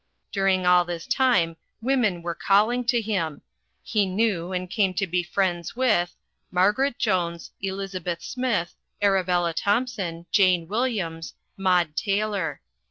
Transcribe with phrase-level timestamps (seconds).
[0.31, 3.43] During all this time women were calling to him.
[3.83, 6.15] He knew and came to be friends with
[6.49, 12.61] Margaret Jones, Elizabeth Smith, Arabella Thompson, Jane Williams, Maud Taylor.